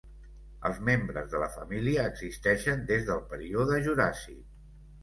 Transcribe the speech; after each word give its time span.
Els 0.69 0.79
membres 0.87 1.29
de 1.35 1.41
la 1.45 1.51
família 1.57 2.07
existeixen 2.13 2.85
des 2.89 3.07
del 3.13 3.25
període 3.37 3.83
Juràssic. 3.89 4.45